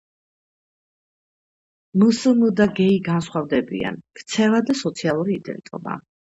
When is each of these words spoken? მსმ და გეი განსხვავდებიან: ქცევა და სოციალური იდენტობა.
მსმ 2.03 2.49
და 2.61 2.67
გეი 2.79 2.95
განსხვავდებიან: 3.09 4.01
ქცევა 4.21 4.63
და 4.71 4.79
სოციალური 4.81 5.39
იდენტობა. 5.43 6.01